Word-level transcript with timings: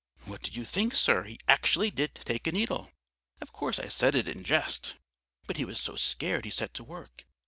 "What 0.25 0.41
do 0.41 0.49
you 0.51 0.65
think, 0.65 0.95
sir? 0.95 1.25
He 1.25 1.37
actually 1.47 1.91
did 1.91 2.15
take 2.15 2.47
a 2.47 2.51
needle. 2.51 2.91
Of 3.39 3.53
course 3.53 3.77
I 3.77 3.87
said 3.87 4.15
it 4.15 4.27
in 4.27 4.43
jest, 4.43 4.95
but 5.45 5.57
he 5.57 5.63
was 5.63 5.79
so 5.79 5.95
scared 5.95 6.43
he 6.43 6.49
set 6.49 6.73
to 6.73 6.83
work. 6.83 7.25